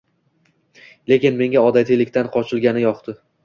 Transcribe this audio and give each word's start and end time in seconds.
Lekin 1.13 1.39
menga 1.43 1.67
odatiylikdan 1.69 2.33
qochilgani 2.39 2.87
yoqdi 2.91 3.21